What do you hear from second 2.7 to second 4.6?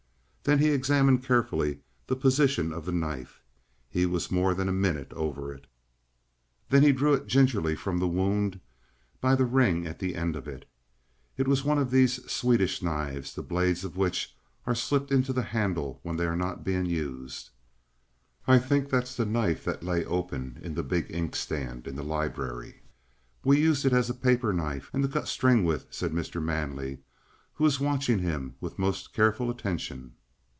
of the knife. He was more